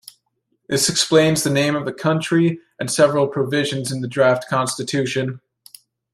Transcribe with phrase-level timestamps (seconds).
[0.67, 5.41] This explains the name of the country and several provisions in the draft constitution.